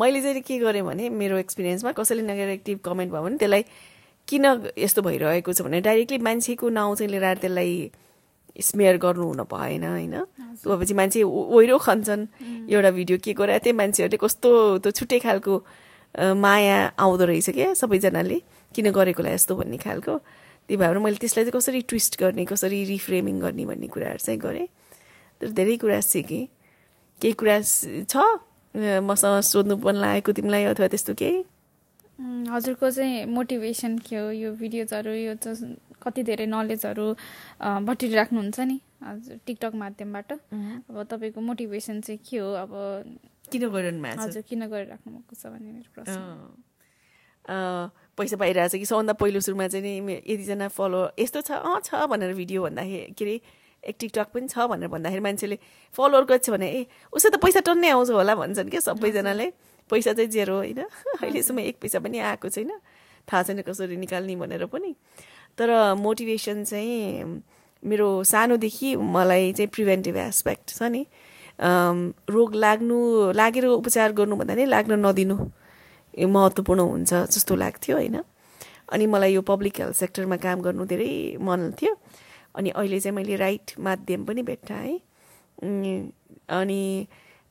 मैले 0.00 0.22
चाहिँ 0.22 0.40
के 0.40 0.58
गरेँ 0.58 0.82
भने 0.82 1.08
मेरो 1.10 1.36
एक्सपिरियन्समा 1.38 1.92
कसैले 1.98 2.22
नेगेटिभ 2.22 2.78
कमेन्ट 2.84 3.12
भयो 3.12 3.22
भने 3.22 3.36
त्यसलाई 3.38 3.64
किन 4.28 4.44
यस्तो 4.78 5.02
भइरहेको 5.02 5.52
छ 5.52 5.60
भने 5.66 5.80
डाइरेक्टली 5.84 6.18
मान्छेको 6.24 6.68
नाउँ 6.72 6.96
चाहिँ 6.96 7.10
लिएर 7.12 7.36
त्यसलाई 7.44 7.90
स्मेयर 8.54 8.96
गर्नु 9.02 9.26
हुन 9.26 9.42
भएन 9.50 9.84
होइन? 9.84 10.14
त्यसपछि 10.62 10.94
मान्छे 10.94 11.22
ओहिरो 11.22 11.78
खन्छन्। 11.78 12.22
एउटा 12.70 12.90
भिडियो 12.96 13.18
के 13.18 13.32
गरे 13.34 13.58
त्यही 13.58 13.76
मान्छेहरूले 13.76 14.18
कस्तो 14.24 14.50
त्यो 14.78 14.90
छुट्टै 14.94 15.18
खालको 15.26 15.54
माया 16.38 16.78
आउँदो 16.94 17.24
रहेछ 17.26 17.50
क्या 17.50 17.74
सबैजनाले। 17.74 18.38
किन 18.74 18.86
गरेकोलाई 18.94 19.34
यस्तो 19.34 19.52
भन्ने 19.58 19.76
खालको। 19.82 20.14
त्यही 20.70 20.76
भएर 20.78 20.98
मैले 21.02 21.18
त्यसलाई 21.20 21.44
चाहिँ 21.44 21.58
कसरी 21.58 21.80
ट्विस्ट 21.90 22.12
गर्ने 22.22 22.44
कसरी 22.46 22.78
रिफ्रेमिङ 22.94 23.40
गर्ने 23.42 23.64
भन्ने 23.66 23.86
कुराहरू 23.90 24.22
चाहिँ 24.24 24.40
गरेँ। 24.40 24.66
धेरै 25.52 25.76
कुरा 25.76 26.00
सिकेँ। 26.00 26.46
केही 27.20 27.32
कुरा 27.34 27.60
छ? 27.60 28.14
मसँग 28.74 29.40
सोध्नु 29.46 29.76
पनि 29.76 29.98
लागेको 30.00 30.32
तिमीलाई 30.32 30.64
अथवा 30.72 30.88
त्यस्तो 30.88 31.14
केही? 31.14 31.44
हजुरको 32.50 32.90
चाहिँ 32.90 33.24
मोटिभेसन 33.26 33.98
के 34.06 34.16
हो? 34.16 34.30
यो 34.30 34.52
भिडियोजहरू 34.54 35.12
यो 35.12 35.34
कति 36.02 36.22
धेरै 36.22 36.46
नलेजहरू 36.46 37.06
अ, 37.60 37.68
बटुलिराख्नुहुन्छ 37.86 38.60
नि 38.60 38.76
हजुर 39.04 39.36
टिकटक 39.46 39.74
माध्यमबाट। 39.74 40.32
अब 40.32 40.96
तपाईँको 41.10 41.40
मोटिभेसन 41.40 42.00
चाहिँ 42.00 42.18
के 42.22 42.38
हो? 42.38 42.52
अब 42.54 42.70
किन 43.50 43.68
गरिरहनु 43.68 44.02
भएको 44.02 44.16
छ? 44.16 44.24
हजुर 44.24 44.42
किन 44.48 44.62
गरिराख्नु 44.68 45.10
भएको 45.12 45.34
छ 45.34 45.46
भन्ने 45.52 45.70
मेरो 45.72 45.90
प्रश्न। 45.94 46.22
पैसा 48.16 48.36
पाइरहेको 48.40 48.68
छ 48.72 48.78
कि 48.80 48.86
सबभन्दा 48.86 49.12
पहिलो 49.20 49.40
सुरुमा 49.44 49.66
चाहिँ 49.68 50.00
नि 50.00 50.14
यतिजना 50.24 50.68
फलो 50.72 51.00
यस्तो 51.18 51.40
छ 51.44 51.50
अँ 51.60 51.80
छ 51.84 52.06
भनेर 52.08 52.32
भिडियो 52.34 52.62
भन्दाखेरि 52.62 53.12
के 53.12 53.24
अरे 53.24 53.36
एक 53.84 53.96
टिकटक 54.00 54.28
पनि 54.34 54.48
छ 54.48 54.66
भनेर 54.70 54.88
भन्दाखेरि 54.88 55.20
मान्छेले 55.20 55.58
फलोवर 55.94 56.24
गएको 56.24 56.44
छ 56.44 56.50
भने 56.50 56.68
ए 56.68 56.86
उसो 57.12 57.28
त 57.30 57.36
पैसा 57.42 57.60
टन्नै 57.68 57.88
आउँछ 57.90 58.10
होला 58.10 58.34
भन्छन् 58.34 58.70
क्या 58.70 58.80
सबैजनाले। 58.80 59.46
पैसा 59.90 60.12
चाहिँ 60.12 60.30
जेरो 60.30 60.56
होइन? 60.56 60.80
अहिलेसम्म 61.22 61.58
एक 61.60 61.76
पैसा 61.80 61.98
पनि 62.00 62.18
आएको 62.18 62.48
छैन। 62.48 62.70
थाहा 63.28 63.42
छैन 63.42 63.60
कसरी 63.62 63.96
निकाल्ने 63.96 64.36
भनेर 64.36 64.64
पनि। 64.72 64.94
तर 65.58 65.94
मोटिभेसन 66.00 66.64
चाहिँ 66.64 67.42
मेरो 67.82 68.08
सानोदेखि 68.24 68.96
मलाई 68.96 69.52
चाहिँ 69.52 69.68
प्रिभेन्टिभ 69.68 70.16
एस्पेक्ट 70.16 70.76
छ 70.78 70.82
नि। 70.88 71.06
रोग 71.60 72.54
लाग्नु 72.54 72.98
लागेर 73.32 73.64
उपचार 73.66 74.12
गर्नुभन्दा 74.12 74.54
नै 74.54 74.64
लाग्न 74.66 74.92
नदिनु 75.06 75.36
महत्त्वपूर्ण 76.14 76.80
हुन्छ 76.80 77.12
जस्तो 77.30 77.54
लाग्थ्यो 77.54 77.96
होइन? 77.96 78.16
अनि 78.92 79.06
मलाई 79.06 79.32
यो 79.34 79.42
पब्लिक 79.42 79.80
हेल्थ 79.80 79.96
सेक्टरमा 79.96 80.36
काम 80.36 80.60
गर्नु 80.60 80.84
धेरै 80.86 81.36
मन 81.40 81.72
थियो। 81.78 81.92
अनि 82.54 82.70
अहिले 82.70 83.00
चाहिँ 83.00 83.14
मैले 83.16 83.36
राइट 83.36 83.78
माध्यम 83.78 84.24
पनि 84.24 84.42
भेट्टाएँ 84.42 84.98
अनि 86.50 86.82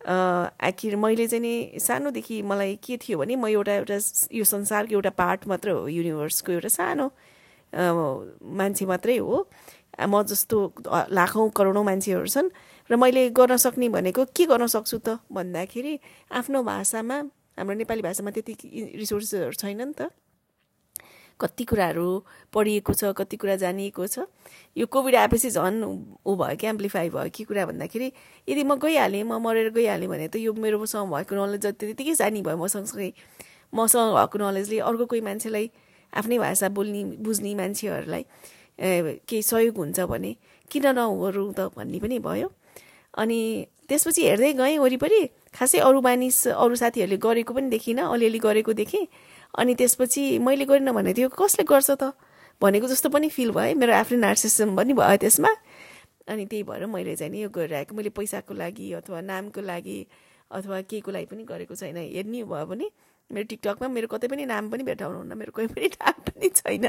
आखिर 0.03 0.95
मैले 0.95 1.27
चाहिँ 1.27 1.41
नि 1.41 1.79
सानोदेखि 1.79 2.41
मलाई 2.41 2.75
के 2.83 2.97
थियो 2.97 3.17
भने 3.19 3.35
म 3.35 3.47
एउटा 3.47 3.73
एउटा 3.73 3.97
यो 4.31 4.43
संसारको 4.43 4.93
एउटा 4.93 5.09
पार्ट 5.15 5.47
मात्र 5.47 5.69
हो 5.69 5.87
युनिभर्सको 5.87 6.51
एउटा 6.51 6.69
सानो 6.69 7.07
मान्छे 8.59 8.85
मात्रै 8.85 9.17
हो। 9.17 9.47
म 9.99 10.23
जस्तो 10.23 10.57
लाखौँ 11.11 11.49
करोडौँ 11.55 11.83
मान्छेहरू 11.83 12.27
छन् 12.27 12.49
र 12.89 12.95
मैले 12.95 13.29
गर्न 13.31 13.57
सक्ने 13.57 13.89
भनेको 13.89 14.25
के 14.35 14.45
गर्न 14.45 14.67
सक्छु 14.67 14.97
त 15.07 15.19
भन्दाखेरि 15.31 15.93
आफ्नो 16.31 16.63
भाषामा 16.63 17.17
हाम्रो 17.57 17.75
नेपाली 17.77 18.01
भाषामा 18.01 18.31
त्यति 18.35 18.53
रिसोर्सेसहरू 18.99 19.55
छैन 19.55 19.81
नि 19.81 19.93
त। 19.93 20.11
कति 21.39 21.63
कुराहरू 21.63 22.07
पढिएको 22.53 22.93
छ 22.93 23.13
कति 23.17 23.37
कुरा 23.37 23.55
जानिएको 23.63 24.07
छ। 24.07 24.25
यो 24.77 24.85
कोभिड 24.85 25.15
आएपछि 25.15 25.49
झन् 25.49 25.83
ऊ 25.83 26.35
भयो 26.35 26.55
कि 26.55 26.67
एम्प्लिफाई 26.67 27.09
भयो 27.09 27.29
के 27.29 27.43
कुरा 27.43 27.65
भन्दाखेरि 27.65 28.11
यदि 28.49 28.63
म 28.63 28.75
गइहालेँ 28.79 29.23
म 29.23 29.41
मरेर 29.41 29.69
गइहालेँ 29.73 30.07
भने 30.07 30.27
त 30.27 30.35
यो 30.37 30.53
मेरोसँग 30.53 31.09
भएको 31.13 31.35
नलेज 31.35 31.61
जति 31.61 31.85
त्यतिकै 31.93 32.15
जानी 32.15 32.41
भयो 32.41 32.57
म 32.57 32.67
सँगसँगै 32.67 33.11
मसँग 33.73 34.13
भएको 34.13 34.37
नलेजले 34.37 34.79
अर्को 34.79 35.05
कोही 35.05 35.21
मान्छेलाई 35.21 35.69
आफ्नै 36.13 36.37
भाषा 36.37 36.69
बोल्ने 36.69 37.03
बुझ्ने 37.25 37.53
मान्छेहरूलाई 37.55 38.23
केही 39.25 39.41
सहयोग 39.41 39.77
हुन्छ 39.77 39.99
भने 40.09 40.35
किन 40.71 40.85
नगरौँ 40.97 41.53
त 41.53 41.69
भन्ने 41.77 41.99
पनि 41.99 42.19
भयो। 42.19 42.49
अनि 43.13 43.39
त्यसपछि 43.89 44.21
हेर्दै 44.25 44.53
गएँ 44.57 44.77
वरिपरि 44.77 45.19
खासै 45.53 45.79
अरू 45.85 46.01
मानिस 46.01 46.37
अरू 46.57 46.75
साथीहरूले 46.81 47.17
गरेको 47.17 47.53
पनि 47.53 47.69
देखिनँ 47.69 48.05
अलिअलि 48.09 48.39
गरेको 48.41 48.73
देखेँ। 48.73 49.05
अनि 49.53 49.75
त्यसपछि 49.75 50.39
मैले 50.39 50.65
गरिनँ 50.65 50.93
भने 50.93 51.13
त्यो 51.13 51.29
कसले 51.29 51.63
गर्छ 51.63 51.91
त? 51.91 52.13
भनेको 52.61 52.87
जस्तो 52.87 53.09
पनि 53.09 53.29
फिल 53.29 53.51
भयो 53.51 53.75
मेरो 53.75 53.93
आफ्नै 53.93 54.17
नार्सिसम 54.17 54.75
पनि 54.75 54.93
भयो 54.93 55.17
त्यसमा। 55.17 55.51
अनि 56.27 56.45
त्यही 56.45 56.63
भएर 56.63 56.85
मैले 56.85 57.15
चाहिँ 57.15 57.31
नि 57.31 57.41
यो 57.43 57.49
गरिरहेको 57.49 57.95
मैले 57.95 58.09
पैसाको 58.09 58.53
लागि 58.53 58.91
अथवा 58.99 59.21
नामको 59.21 59.61
लागि 59.61 59.97
अथवा 60.51 60.81
केको 60.89 61.11
लागि 61.11 61.25
पनि 61.31 61.43
गरेको 61.43 61.75
छैन। 61.75 61.97
हेर्ने 61.97 62.43
भयो 62.43 62.65
भने 62.65 62.87
मेरो 63.29 63.45
टिकटकमा 63.49 63.87
मेरो 63.87 64.07
कतै 64.07 64.27
पनि 64.27 64.45
नाम 64.45 64.69
पनि 64.69 64.83
भेटाउनुहुन्न। 64.83 65.37
मेरो 65.37 65.51
कोही 65.51 65.67
पनि 65.67 65.87
नाम 66.01 66.17
पनि 66.27 66.49
छैन। 66.49 66.85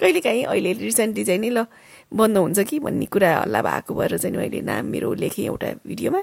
कहिलेकाहीँ 0.00 0.44
अहिले 0.44 0.72
रिसेन्टली 0.82 1.24
चाहिँ 1.24 1.40
नि 1.40 1.50
ल 1.50 1.66
बन्द 2.12 2.36
हुन्छ 2.38 2.58
कि 2.68 2.78
भन्ने 2.80 3.06
कुरा 3.06 3.30
हल्ला 3.38 3.62
भएको 3.62 3.94
भएर 3.94 4.16
चाहिँ 4.18 4.36
मैले 4.36 4.60
नाम 4.60 4.86
मेरो 4.90 5.12
लेखेँ 5.14 5.44
एउटा 5.46 5.72
भिडियोमा। 5.86 6.22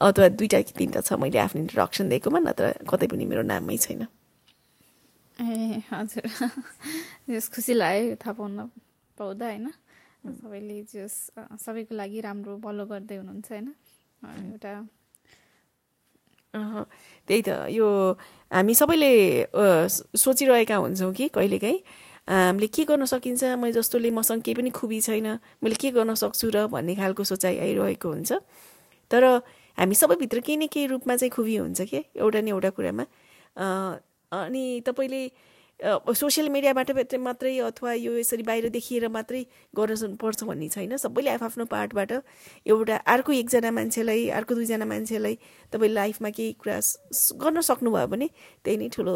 अथवा 0.00 0.28
दुइटा 0.28 0.60
कि 0.60 0.72
तिनवटा 0.78 1.00
छ 1.00 1.12
मैले 1.20 1.38
आफ्नो 1.38 1.60
इन्ट्रोडक्सन 1.62 2.08
दिएकोमा 2.08 2.38
नत्र 2.42 2.64
कतै 2.90 3.06
पनि 3.06 3.24
मेरो 3.24 3.42
नाममै 3.42 3.76
छैन। 3.76 4.06
ए 5.36 5.82
हजुर 5.90 6.26
जस 7.28 7.48
खुसी 7.54 7.74
लाग्यो 7.74 8.14
थाहा 8.16 8.32
पाउन 8.32 8.56
पाउँदा 9.18 9.46
होइन 9.46 9.68
सबैले 10.34 10.82
जस 10.88 11.14
सबैको 11.60 11.94
लागि 11.94 12.20
राम्रो 12.20 12.56
फलो 12.58 12.86
गर्दै 12.86 13.16
हुनुहुन्छ 13.16 13.52
होइन 13.52 13.68
एउटा 14.46 14.72
त्यही 17.28 17.42
त 17.42 17.48
यो 17.70 17.88
हामी 18.50 18.74
सबैले 18.74 19.12
सोचिरहेका 20.16 20.76
हुन्छौँ 20.76 21.12
कि 21.12 21.28
कहिलेकाहीँ 21.28 21.78
हामीले 22.28 22.66
के 22.68 22.84
गर्न 22.84 23.04
सकिन्छ 23.04 23.44
मैले 23.56 23.72
जस्तोले 23.72 24.10
मसँग 24.10 24.42
केही 24.42 24.54
पनि 24.54 24.70
खुबी 24.72 25.00
छैन 25.00 25.28
मैले 25.62 25.76
के 25.76 25.90
गर्न 25.92 26.14
सक्छु 26.16 26.50
र 26.50 26.66
भन्ने 26.66 26.94
खालको 26.96 27.24
सोचाइ 27.24 27.58
आइरहेको 27.60 28.08
हुन्छ 28.08 28.32
तर 29.10 29.24
हामी 29.78 29.94
सबैभित्र 29.94 30.40
केही 30.40 30.56
न 30.56 30.66
केही 30.66 30.86
रूपमा 30.88 31.16
चाहिँ 31.16 31.30
खुबी 31.30 31.56
हुन्छ 31.56 31.80
कि 31.84 32.04
एउटा 32.16 32.40
न 32.40 32.48
एउटा 32.48 32.70
कुरामा 32.72 33.04
अनि 34.32 34.64
तपाईँले 34.86 35.22
सोसियल 36.14 36.48
मिडियाबाट 36.48 36.90
मात्रै 37.20 37.58
अथवा 37.60 37.92
यो 37.92 38.12
यसरी 38.18 38.42
बाहिर 38.42 38.68
देखिएर 38.72 39.08
मात्रै 39.12 39.42
गर्न 39.76 40.14
पर्छ 40.16 40.44
भन्ने 40.44 40.68
छैन। 40.68 40.96
सबैले 40.96 41.30
आफ्नो 41.36 41.64
पार्टबाट 41.68 42.12
एउटा 42.66 42.96
अर्को 42.96 43.32
एकजना 43.32 43.70
मान्छेलाई 43.70 44.28
अर्को 44.40 44.54
दुईजना 44.54 44.84
मान्छेलाई 44.88 45.34
तपाईँ 45.72 45.92
लाइफमा 45.92 46.30
केही 46.32 46.52
कुरा 46.56 46.78
गर्न 47.44 47.60
सक्नुभयो 47.60 48.06
भने 48.08 48.28
त्यही 48.64 48.76
नै 48.76 48.88
ठुलो 48.96 49.14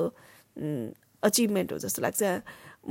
अचिभमेन्ट 1.22 1.72
हो 1.72 1.78
जस्तो 1.80 2.02
लाग्छ। 2.02 2.22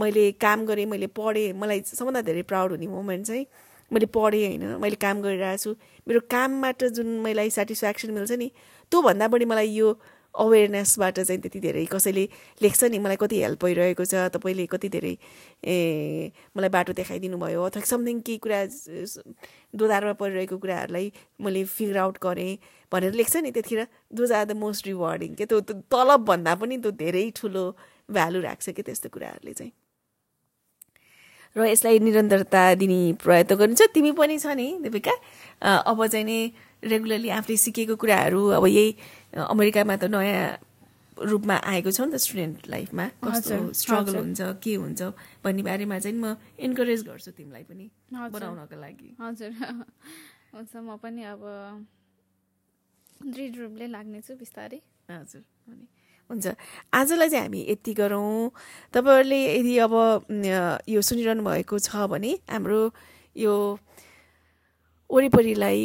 मैले 0.02 0.32
काम 0.42 0.66
गरेँ 0.66 0.86
मैले 0.86 1.08
पढेँ 1.14 1.54
मलाई 1.54 1.82
सबभन्दा 1.86 2.22
धेरै 2.26 2.42
प्राउड 2.50 2.72
हुने 2.72 2.88
मोमेन्ट 2.88 3.26
चाहिँ 3.28 3.46
मैले 3.92 4.06
पढेँ 4.06 4.46
होइन। 4.46 4.66
मैले 4.82 4.98
काम 4.98 5.22
गरिरहेको 5.22 5.58
छु। 5.58 5.72
मेरो 6.10 6.20
कामबाट 6.26 6.84
जुन 6.98 7.08
मलाई 7.22 7.50
सेटिस्फ्याक्सन 7.50 8.12
मिल्छ 8.18 8.32
नि 8.34 8.50
त्योभन्दा 8.92 9.28
बढी 9.30 9.46
मलाई 9.46 9.70
यो 9.78 9.94
अवेरनेसबाट 10.36 11.20
चाहिँ 11.20 11.42
त्यति 11.42 11.60
धेरै 11.60 11.86
कसैले 11.92 12.28
लेख्छ 12.62 12.84
नि 12.84 13.00
मलाई 13.00 13.16
कति 13.22 13.42
हेल्प 13.42 13.66
भइरहेको 13.66 14.06
छ 14.06 14.30
तपाईँले 14.36 14.66
कति 14.74 14.90
धेरै 14.90 15.16
ए 15.66 16.32
मलाई 16.58 16.70
बाटो 16.70 16.94
देखाइदिनु 17.02 17.38
भयो 17.38 17.64
अथवा 17.66 17.84
समथिङ 17.92 18.20
केही 18.30 18.38
कुरा 18.46 18.60
दोधारमा 19.76 20.14
परिरहेको 20.22 20.58
कुराहरूलाई 20.58 21.12
मैले 21.42 21.64
फिगर 21.76 21.98
आउट 22.06 22.18
गरेँ 22.24 22.58
भनेर 22.92 23.14
लेख्छ 23.22 23.36
नि 23.38 23.52
त्यतिखेर 23.52 23.88
those 24.14 24.32
are 24.32 24.46
the 24.46 24.58
most 24.64 24.88
rewarding 24.88 25.36
के 25.36 25.46
त्यो 25.46 25.60
तलब 25.98 26.26
भन्दा 26.32 26.56
पनि 26.62 26.78
त्यो 26.78 26.92
धेरै 27.04 27.30
ठुलो 27.36 27.66
भ्यालु 28.12 28.42
राख्छ 28.42 28.70
कि 28.70 28.82
त्यस्तो 28.82 29.10
कुराहरूले 29.10 29.54
चाहिँ। 29.54 29.72
र 31.56 31.66
यसलाई 31.66 32.00
निरन्तरता 32.00 32.64
दिने 32.82 33.02
प्रयत्न 33.24 33.56
गर्नुहुन्छ। 33.56 33.94
तिमी 33.94 34.12
पनि 34.14 34.38
छ 34.38 34.54
नि 34.54 34.68
देविका 34.86 35.14
अब 35.90 36.00
चाहिँ 36.06 36.26
नि 36.26 36.40
रेगुलरली 36.84 37.30
आफूले 37.38 37.58
सिकेको 37.58 37.96
कुराहरू 37.96 38.42
अब 38.58 38.66
यही 38.68 38.90
अमेरिकामा 39.36 39.96
त 39.98 40.04
नयाँ 40.14 40.70
रूपमा 41.20 41.56
आएको 41.72 41.92
छ 41.92 42.00
नि 42.08 42.12
त 42.14 42.18
स्टुडेन्ट 42.24 42.70
लाइफमा। 42.70 43.06
कस्तो 43.20 43.56
स्ट्रगल 43.76 44.16
हुन्छ 44.16 44.42
के 44.64 44.74
हुन्छ 44.80 45.02
भन्ने 45.44 45.64
बारेमा 45.68 46.00
चाहिँ 46.00 46.16
म 46.16 46.38
इन्करेज 46.56 47.04
गर्छु 47.10 47.32
तिमीलाई 47.36 47.64
पनि 47.68 47.86
बनाउनको 48.14 48.76
लागि। 48.80 49.10
हजुर। 49.20 49.52
हुन्छ 50.56 50.74
म 50.80 50.96
पनि 51.04 51.22
अब 51.34 51.42
दृढ 53.20 53.54
रूपले 53.60 53.86
लाग्नेछु 53.92 54.34
बिस्तारै। 54.40 54.80
हजुर 55.12 55.44
हुन्छ। 56.30 56.48
आजलाई 56.94 57.30
चाहिँ 57.30 57.44
हामी 57.46 57.62
यति 57.70 57.94
गरौँ। 57.94 58.50
तपाईँहरूले 58.94 59.40
यदि 59.60 59.74
अब 59.86 59.94
यो 60.88 61.02
सुनिरहनु 61.02 61.44
भएको 61.44 61.76
छ 61.80 62.08
भने 62.08 62.32
हाम्रो 62.50 62.82
यो 63.36 63.56
वरिपरिलाई 65.10 65.82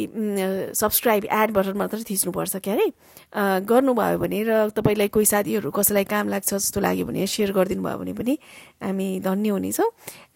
सब्सक्राइब 0.77 1.23
एड 1.33 1.49
बटन 1.51 1.77
मात्रै 1.81 2.03
थिच्नुपर्छ 2.05 2.55
क्या 2.61 2.73
अरे? 2.77 2.87
गर्नुभयो 3.65 4.17
भने 4.21 4.39
र 4.45 4.69
तपाईँलाई 4.69 5.09
कोही 5.09 5.25
साथीहरू 5.25 5.73
कसैलाई 5.73 6.05
काम 6.05 6.29
लाग्छ 6.29 6.53
जस्तो 6.53 6.79
लाग्यो 6.85 7.05
भने 7.09 7.25
सेयर 7.25 7.49
गरिदिनु 7.57 7.81
भयो 7.81 7.97
भने 8.05 8.13
पनि 8.13 8.37
हामी 8.85 9.07
धन्य 9.25 9.49
हुनेछौँ। 9.49 9.89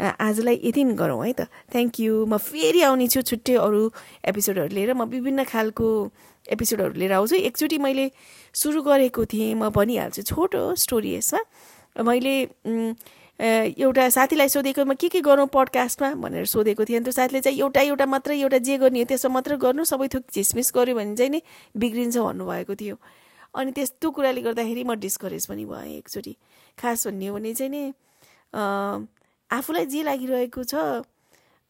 आजलाई 0.10 0.58
यति 0.66 0.84
नै 0.90 0.94
गरौँ 0.98 1.22
है 1.22 1.34
त। 1.38 1.46
थ्याङ्क 1.70 1.94
यू 2.02 2.26
म 2.26 2.42
फेरि 2.42 2.82
आउने 2.90 3.08
छु 3.14 3.22
छुट्टै 3.22 3.62
अरू 3.62 3.82
एपिसोडहरू 4.26 4.74
लिएर। 4.74 4.98
म 4.98 5.06
विभिन्न 5.06 5.46
खालको 5.46 5.88
एपिसोडहरू 6.50 6.94
लिएर 7.00 7.14
आउँछु। 7.14 7.36
एकचोटि 7.36 7.78
मैले 7.78 8.12
सुरु 8.54 8.82
गरेको 8.82 9.26
थिएँ 9.26 9.54
म 9.56 9.70
भनिहाल्छु 9.70 10.22
छोटो 10.30 10.76
स्टोरी 10.76 11.14
यसमा। 11.16 11.40
मैले 12.04 12.36
एउटा 13.40 14.10
साथीलाई 14.10 14.48
सोधेकोमा 14.50 14.94
के 15.00 15.08
के 15.10 15.22
गरौँ 15.22 15.48
पडकास्टमा 15.48 16.14
भनेर 16.20 16.46
सोधेको 16.46 16.84
थिएँ। 16.86 16.98
अनि 16.98 17.04
त्यो 17.06 17.14
साथीले 17.16 17.42
चाहिँ 17.42 17.60
एउटा 17.60 17.82
एउटा 17.82 18.06
मात्रै 18.06 18.36
एउटा 18.40 18.58
जे 18.68 18.78
गर्ने 18.78 19.00
हो 19.00 19.06
त्यसमा 19.08 19.34
मात्रै 19.34 19.58
गर्नु 19.58 19.84
सबै 19.88 20.08
थोक 20.12 20.24
झिसमिस 20.36 20.72
गऱ्यो 20.76 20.96
भने 20.96 21.16
चाहिँ 21.16 21.32
नि 21.32 21.42
बिग्रिन्छ 21.78 22.18
भन्नुभएको 22.18 22.76
थियो। 22.76 22.96
अनि 23.56 23.72
त्यस्तो 23.72 24.12
कुराले 24.12 24.42
गर्दाखेरि 24.44 24.84
म 24.84 24.94
डिस्करेज 25.00 25.46
पनि 25.48 25.66
भएँ 25.66 25.98
एकचोटि। 25.98 26.36
खास 26.78 27.08
भन्ने 27.08 27.28
हो 27.28 27.36
भने 27.36 27.54
चाहिँ 27.54 27.72
नि 27.72 27.84
आफूलाई 29.50 29.86
जे 29.88 30.04
लागिरहेको 30.04 30.64
छ 30.64 30.76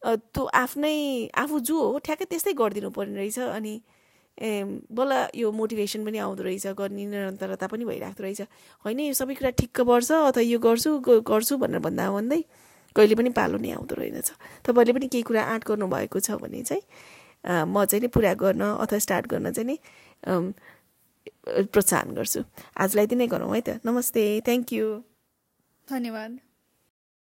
त्यो 0.02 0.44
आफ्नै 0.44 0.96
आफू 1.38 1.58
जो 1.60 1.76
हो 1.76 1.98
ठ्याक्कै 2.04 2.24
त्यस्तै 2.26 2.52
गरिदिनु 2.58 2.90
पर्ने 2.90 3.14
रहेछ। 3.14 3.38
अनि 3.38 3.74
ए 4.38 4.64
बल्ल 4.92 5.12
यो 5.34 5.50
मोटिभेसन 5.52 6.04
पनि 6.04 6.18
आउँदो 6.18 6.42
रहेछ 6.42 6.66
गर्ने 6.78 7.04
निरन्तरता 7.06 7.66
पनि 7.66 7.84
भइरहेको 7.84 8.22
रहेछ। 8.22 8.40
होइन 8.84 9.00
यो 9.00 9.14
सबै 9.14 9.34
कुरा 9.34 9.50
ठिक्क 9.60 9.80
पर्छ 9.82 10.10
अथवा 10.12 10.42
यो 10.42 10.58
गर्छु 10.58 10.90
गर्छु 11.26 11.56
भनेर 11.58 11.80
भन्दा 11.82 12.10
भन्दै 12.10 12.40
कहिले 12.96 13.14
पनि 13.14 13.30
पालो 13.36 13.58
नै 13.58 13.70
आउँदो 13.76 13.94
रहेनछ। 13.94 14.28
तपाईँहरूले 14.64 14.92
पनि 14.98 15.06
केही 15.12 15.22
कुरा 15.28 15.42
आँट 15.44 15.62
गर्नुभएको 15.68 16.18
छ 16.20 16.40
भने 16.40 16.62
चाहिँ 16.62 16.82
म 17.68 17.84
चाहिँ 17.84 18.00
नि 18.02 18.08
पुरा 18.08 18.32
गर्न 18.36 18.62
अथवा 18.80 18.98
स्टार्ट 18.98 19.24
गर्न 19.32 19.52
चाहिँ 19.52 19.66
नि 19.68 19.76
प्रोत्साहन 21.72 22.08
गर्छु। 22.14 22.40
आजलाई 22.76 23.04
यति 23.04 23.16
नै 23.16 23.26
गरौँ 23.28 23.54
है 23.54 23.60
त। 23.60 23.80
नमस्ते 23.84 24.24
थ्याङ्क 24.44 24.72
यू। 24.72 24.86
धन्यवाद। 25.88 26.49